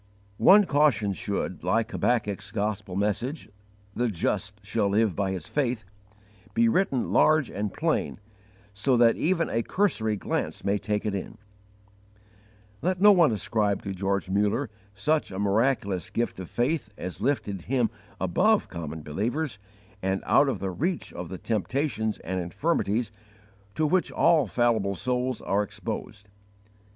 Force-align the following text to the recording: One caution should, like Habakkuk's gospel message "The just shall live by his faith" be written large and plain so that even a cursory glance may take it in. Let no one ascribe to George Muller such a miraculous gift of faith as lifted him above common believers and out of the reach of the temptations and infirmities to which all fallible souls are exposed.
One 0.39 0.65
caution 0.65 1.13
should, 1.13 1.63
like 1.63 1.91
Habakkuk's 1.91 2.49
gospel 2.49 2.95
message 2.95 3.49
"The 3.95 4.09
just 4.09 4.65
shall 4.65 4.87
live 4.87 5.15
by 5.15 5.29
his 5.29 5.45
faith" 5.45 5.85
be 6.55 6.67
written 6.67 7.11
large 7.13 7.51
and 7.51 7.71
plain 7.71 8.19
so 8.73 8.97
that 8.97 9.15
even 9.15 9.47
a 9.47 9.61
cursory 9.61 10.15
glance 10.15 10.65
may 10.65 10.79
take 10.79 11.05
it 11.05 11.13
in. 11.13 11.37
Let 12.81 12.99
no 12.99 13.11
one 13.11 13.31
ascribe 13.31 13.83
to 13.83 13.93
George 13.93 14.27
Muller 14.27 14.71
such 14.95 15.29
a 15.31 15.37
miraculous 15.37 16.09
gift 16.09 16.39
of 16.39 16.49
faith 16.49 16.89
as 16.97 17.21
lifted 17.21 17.61
him 17.65 17.91
above 18.19 18.69
common 18.69 19.03
believers 19.03 19.59
and 20.01 20.23
out 20.25 20.49
of 20.49 20.57
the 20.57 20.71
reach 20.71 21.13
of 21.13 21.29
the 21.29 21.37
temptations 21.37 22.17
and 22.21 22.39
infirmities 22.39 23.11
to 23.75 23.85
which 23.85 24.11
all 24.11 24.47
fallible 24.47 24.95
souls 24.95 25.41
are 25.43 25.61
exposed. 25.61 26.27